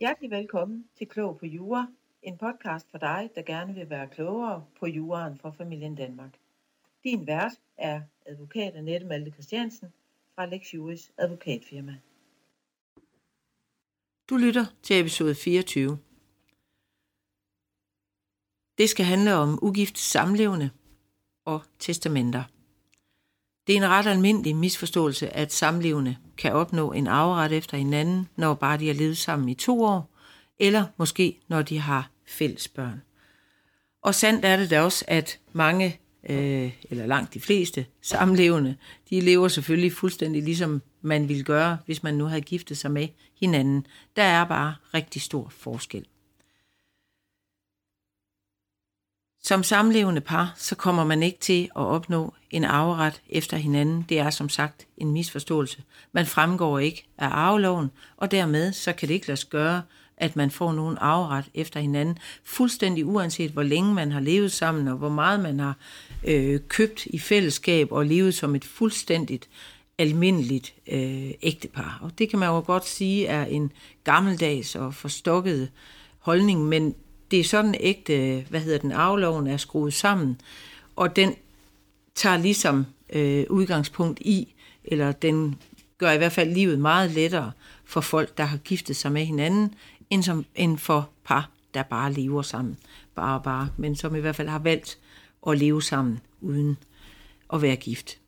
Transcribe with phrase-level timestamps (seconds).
[0.00, 1.86] Hjertelig velkommen til Klog på Jura,
[2.22, 6.38] en podcast for dig, der gerne vil være klogere på juraen fra familien Danmark.
[7.04, 9.88] Din vært er advokat Annette Malte Christiansen
[10.34, 11.96] fra Lex Juris advokatfirma.
[14.30, 15.98] Du lytter til episode 24.
[18.78, 20.70] Det skal handle om ugift samlevende
[21.44, 22.55] og testamenter.
[23.66, 28.54] Det er en ret almindelig misforståelse, at samlevende kan opnå en arveret efter hinanden, når
[28.54, 30.10] bare de har levet sammen i to år,
[30.58, 33.02] eller måske når de har fælles børn.
[34.02, 38.76] Og sandt er det da også, at mange, øh, eller langt de fleste samlevende,
[39.10, 43.08] de lever selvfølgelig fuldstændig ligesom man ville gøre, hvis man nu havde giftet sig med
[43.40, 43.86] hinanden.
[44.16, 46.06] Der er bare rigtig stor forskel.
[49.46, 54.06] Som samlevende par, så kommer man ikke til at opnå en arveret efter hinanden.
[54.08, 55.82] Det er som sagt en misforståelse.
[56.12, 59.82] Man fremgår ikke af arveloven, og dermed så kan det ikke lade sig gøre,
[60.16, 64.88] at man får nogen arveret efter hinanden, fuldstændig uanset hvor længe man har levet sammen,
[64.88, 65.76] og hvor meget man har
[66.24, 69.48] øh, købt i fællesskab og levet som et fuldstændigt
[69.98, 71.98] almindeligt øh, ægtepar.
[72.02, 73.72] Og det kan man jo godt sige er en
[74.04, 75.70] gammeldags og forstokket
[76.18, 76.94] holdning, men
[77.30, 80.40] det er sådan ægte, hvad hedder den, afloven er skruet sammen,
[80.96, 81.34] og den
[82.14, 85.56] tager ligesom øh, udgangspunkt i, eller den
[85.98, 87.52] gør i hvert fald livet meget lettere
[87.84, 89.74] for folk, der har giftet sig med hinanden,
[90.10, 92.76] end, som, end for par, der bare lever sammen.
[93.14, 94.98] Bare og bare, men som i hvert fald har valgt
[95.46, 96.76] at leve sammen uden
[97.52, 98.18] at være gift.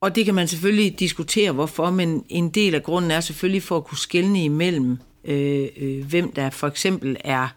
[0.00, 3.76] Og det kan man selvfølgelig diskutere, hvorfor, men en del af grunden er selvfølgelig for
[3.76, 7.48] at kunne skelne imellem øh, øh, hvem der for eksempel er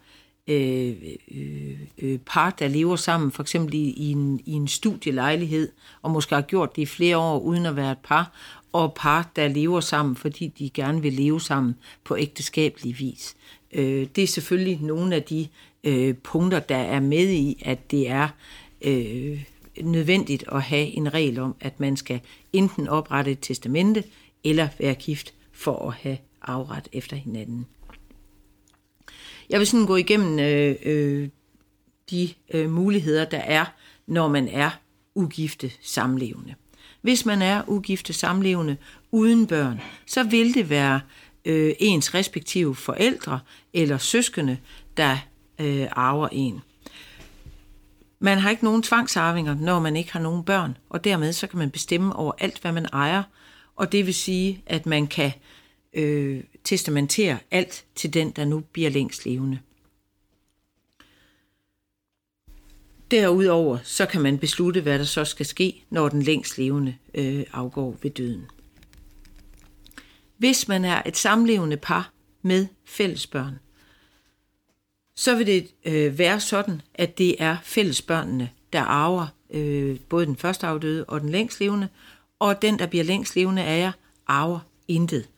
[0.48, 0.94] øh,
[1.34, 6.10] øh, øh, par, der lever sammen, for eksempel i, i, en, i en studielejlighed, og
[6.10, 8.32] måske har gjort det i flere år uden at være et par,
[8.72, 13.36] og par, der lever sammen, fordi de gerne vil leve sammen på ægteskabelig vis.
[13.72, 15.48] Øh, det er selvfølgelig nogle af de
[15.84, 18.28] øh, punkter, der er med i, at det er
[18.82, 19.44] øh,
[19.80, 22.20] nødvendigt at have en regel om, at man skal
[22.52, 24.04] enten oprette et testamente
[24.44, 27.66] eller være gift for at have afret efter hinanden.
[29.50, 31.28] Jeg vil sådan gå igennem øh, øh,
[32.10, 33.64] de øh, muligheder, der er,
[34.06, 34.70] når man er
[35.14, 36.54] ugifte samlevende.
[37.00, 38.76] Hvis man er ugifte samlevende
[39.10, 41.00] uden børn, så vil det være
[41.44, 43.40] øh, ens respektive forældre
[43.72, 44.58] eller søskende,
[44.96, 45.16] der
[45.60, 46.60] øh, arver en.
[48.18, 51.58] Man har ikke nogen tvangsarvinger, når man ikke har nogen børn, og dermed så kan
[51.58, 53.22] man bestemme over alt, hvad man ejer,
[53.76, 55.53] og det vil sige, at man kan øh,
[55.94, 59.58] Øh, testamentere alt til den, der nu bliver længst levende.
[63.10, 67.44] Derudover så kan man beslutte, hvad der så skal ske, når den længst levende øh,
[67.52, 68.46] afgår ved døden.
[70.36, 72.12] Hvis man er et samlevende par
[72.42, 73.58] med fællesbørn,
[75.16, 80.36] så vil det øh, være sådan, at det er fællesbørnene, der arver øh, både den
[80.36, 81.88] første afdøde og den længst levende,
[82.38, 83.92] og den, der bliver længst levende af jer,
[84.26, 85.28] arver intet.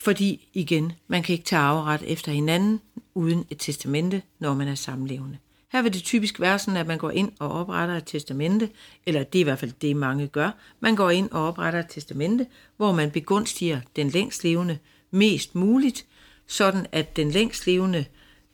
[0.00, 2.80] Fordi igen, man kan ikke tage arveret efter hinanden
[3.14, 5.38] uden et testamente, når man er samlevende.
[5.72, 8.70] Her vil det typisk være sådan, at man går ind og opretter et testamente,
[9.06, 10.50] eller det er i hvert fald det, mange gør.
[10.80, 14.78] Man går ind og opretter et testamente, hvor man begunstiger den længst levende
[15.10, 16.06] mest muligt,
[16.46, 18.04] sådan at den længst levende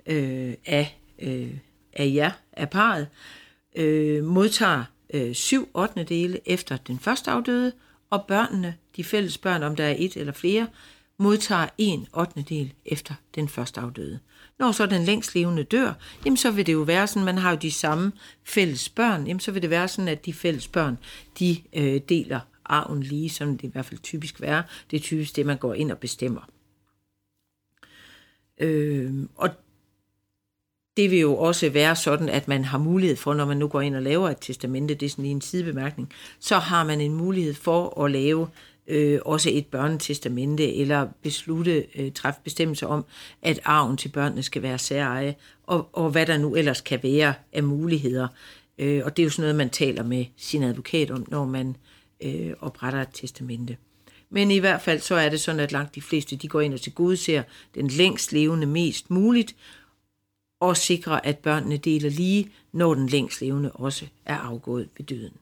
[0.06, 1.50] øh, af, øh,
[1.92, 3.08] af jer, af parret,
[3.76, 4.84] øh, modtager
[5.14, 6.04] øh, syv 8.
[6.04, 7.72] dele efter den første afdøde,
[8.10, 10.66] og børnene, de fælles børn, om der er et eller flere,
[11.18, 12.42] modtager en 8.
[12.48, 14.18] del efter den første afdøde.
[14.58, 15.92] Når så den længst levende dør,
[16.24, 18.12] jamen så vil det jo være sådan, man har jo de samme
[18.44, 20.98] fælles børn, jamen så vil det være sådan, at de fælles børn,
[21.38, 24.62] de øh, deler arven lige, som det i hvert fald typisk være.
[24.90, 26.48] Det er typisk det, man går ind og bestemmer.
[28.60, 29.50] Øh, og
[30.96, 33.80] det vil jo også være sådan, at man har mulighed for, når man nu går
[33.80, 37.14] ind og laver et testamente, det er sådan lige en sidebemærkning, så har man en
[37.14, 38.48] mulighed for at lave
[38.86, 43.04] øh, også et børnetestamente, eller beslutte, øh, træffe bestemmelser om,
[43.42, 45.34] at arven til børnene skal være særeje,
[45.66, 48.28] og, og hvad der nu ellers kan være af muligheder.
[48.78, 51.76] Øh, og det er jo sådan noget, man taler med sin advokat om, når man
[52.20, 53.76] øh, opretter et testamente.
[54.30, 56.74] Men i hvert fald så er det sådan, at langt de fleste de går ind
[56.74, 57.42] og til Gud ser
[57.74, 59.56] den længst levende mest muligt,
[60.60, 65.32] og sikrer, at børnene deler lige, når den længst levende også er afgået ved døden.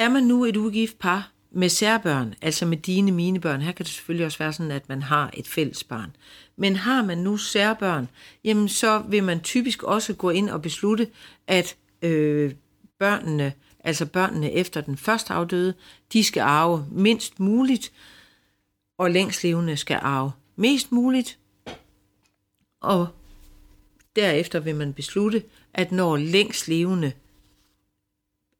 [0.00, 3.84] Er man nu et ugift par med særbørn, altså med dine mine børn, her kan
[3.84, 6.16] det selvfølgelig også være sådan, at man har et fælles barn.
[6.56, 8.08] Men har man nu særbørn,
[8.44, 11.08] jamen så vil man typisk også gå ind og beslutte,
[11.46, 12.54] at øh,
[12.98, 15.74] børnene, altså børnene efter den første afdøde,
[16.12, 17.92] de skal arve mindst muligt,
[18.98, 21.38] og længstlevende skal arve mest muligt.
[22.80, 23.08] Og
[24.16, 25.42] derefter vil man beslutte,
[25.74, 27.12] at når længstlevende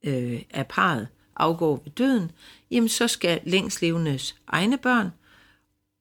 [0.05, 1.09] øh, er parret
[1.41, 2.31] afgår ved døden,
[2.71, 5.11] jamen så skal længslevendes egne børn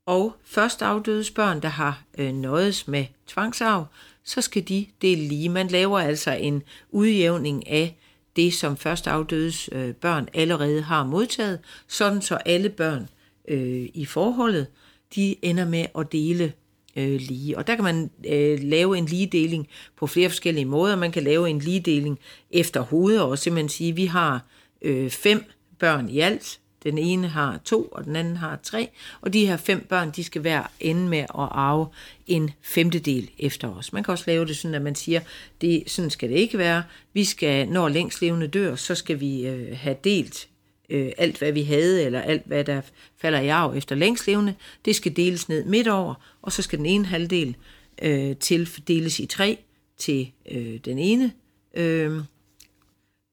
[0.09, 3.85] og først afdødes børn, der har øh, nøjes med tvangsarv,
[4.23, 5.49] så skal de dele lige.
[5.49, 7.97] Man laver altså en udjævning af
[8.35, 13.09] det, som først afdødes øh, børn allerede har modtaget, sådan så alle børn
[13.47, 14.67] øh, i forholdet,
[15.15, 16.53] de ender med at dele
[16.95, 17.57] øh, lige.
[17.57, 20.95] Og der kan man øh, lave en ligedeling på flere forskellige måder.
[20.95, 22.19] Man kan lave en ligedeling
[22.51, 24.45] efter hovedet og simpelthen sige, at vi har
[24.81, 25.43] øh, fem
[25.79, 26.59] børn i alt.
[26.83, 28.89] Den ene har to, og den anden har tre.
[29.21, 31.87] Og de her fem børn, de skal være ende med at arve
[32.27, 33.93] en femtedel efter os.
[33.93, 35.21] Man kan også lave det sådan, at man siger,
[35.61, 36.83] det, sådan skal det ikke være.
[37.13, 40.47] Vi skal, når længst levende dør, så skal vi øh, have delt
[40.89, 42.81] øh, alt, hvad vi havde, eller alt, hvad der
[43.17, 44.55] falder i arv efter længst levende.
[44.85, 47.55] Det skal deles ned midt over, og så skal den ene halvdel
[48.01, 49.57] øh, tildeles i tre
[49.97, 51.31] til øh, den ene
[51.73, 52.21] øh,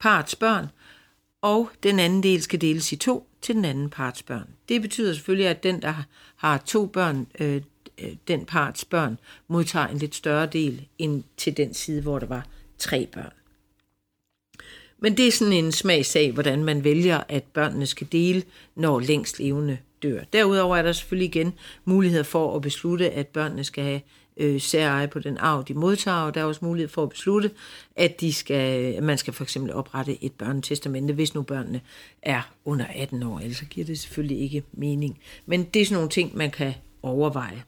[0.00, 0.66] parts børn,
[1.42, 4.48] og den anden del skal deles i to til den anden parts børn.
[4.68, 5.94] Det betyder selvfølgelig, at den, der
[6.36, 7.62] har to børn, øh,
[8.28, 9.18] den parts børn,
[9.48, 12.46] modtager en lidt større del end til den side, hvor der var
[12.78, 13.32] tre børn.
[14.98, 18.42] Men det er sådan en smagsag, hvordan man vælger, at børnene skal dele,
[18.74, 20.20] når længst levende dør.
[20.32, 21.54] Derudover er der selvfølgelig igen
[21.84, 24.00] mulighed for at beslutte, at børnene skal have
[24.36, 27.50] øh, særeje på den arv, de modtager, og der er også mulighed for at beslutte,
[27.96, 31.80] at, de skal, at man skal for eksempel oprette et børnetestamente, hvis nu børnene
[32.22, 35.18] er under 18 år, ellers giver det selvfølgelig ikke mening.
[35.46, 37.62] Men det er sådan nogle ting, man kan overveje.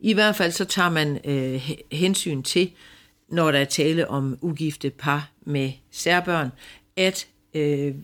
[0.00, 2.72] I hvert fald så tager man øh, hensyn til,
[3.28, 6.50] når der er tale om ugifte par med særbørn,
[6.96, 7.94] at øh,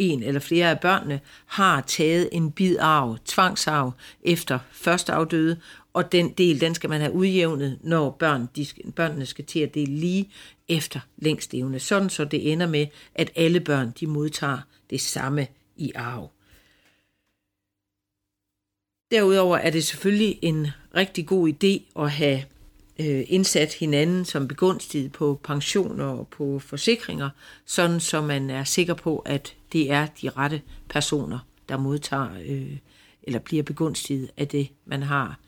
[0.00, 3.92] en eller flere af børnene har taget en bid arv, tvangsarv,
[4.22, 5.60] efter første afdøde,
[5.92, 8.66] og den del, den skal man have udjævnet, når børn, de,
[8.96, 10.30] børnene skal til at dele lige
[10.68, 14.58] efter længstlevende, sådan så det ender med, at alle børn, de modtager
[14.90, 16.30] det samme i arv.
[19.10, 20.66] Derudover er det selvfølgelig en
[20.96, 22.44] rigtig god idé at have
[23.00, 27.30] øh, indsat hinanden som begunstiget på pensioner og på forsikringer,
[27.66, 31.38] sådan så man er sikker på, at det er de rette personer,
[31.68, 32.76] der modtager øh,
[33.22, 35.38] eller bliver begunstiget af det, man har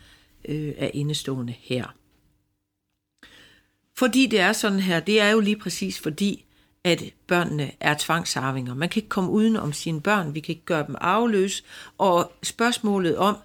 [0.49, 1.95] øh, af indestående her.
[3.97, 6.45] Fordi det er sådan her, det er jo lige præcis fordi,
[6.85, 8.75] at børnene er tvangsarvinger.
[8.75, 11.63] Man kan ikke komme uden om sine børn, vi kan ikke gøre dem arveløse,
[11.99, 13.37] og spørgsmålet om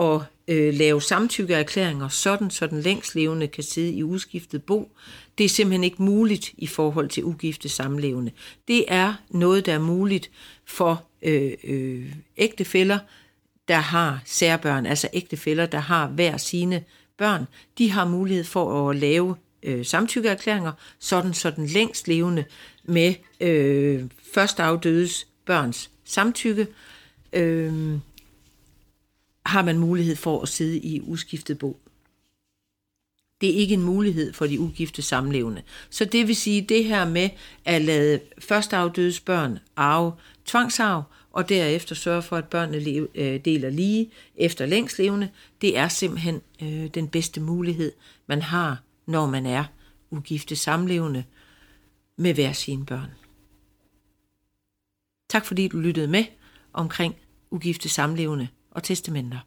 [0.00, 4.92] at øh, lave samtykkeerklæringer, sådan så den længst levende kan sidde i uskiftet bo,
[5.38, 8.30] det er simpelthen ikke muligt i forhold til ugifte samlevende.
[8.68, 10.30] Det er noget, der er muligt
[10.64, 12.98] for øh, øh, ægtefæller,
[13.68, 16.84] der har særbørn, altså ægtefæller, der har hver sine
[17.18, 17.46] børn.
[17.78, 22.44] De har mulighed for at lave øh, samtykkeerklæringer, sådan så den længst levende
[22.84, 24.04] med øh,
[24.34, 26.66] først afdødes børns samtykke,
[27.32, 27.98] øh,
[29.46, 31.80] har man mulighed for at sidde i uskiftet bo.
[33.40, 35.62] Det er ikke en mulighed for de ugifte samlevende.
[35.90, 37.30] Så det vil sige, det her med
[37.64, 40.12] at lade først afdødes børn arve
[40.44, 46.40] tvangsarv, og derefter sørge for, at børnene øh, deler lige efter længstlevende, det er simpelthen
[46.62, 47.92] øh, den bedste mulighed,
[48.26, 49.64] man har, når man er
[50.10, 51.24] ugifte samlevende
[52.16, 53.10] med hver sine børn.
[55.28, 56.24] Tak fordi du lyttede med
[56.72, 57.16] omkring
[57.50, 59.38] ugifte samlevende og testamenter.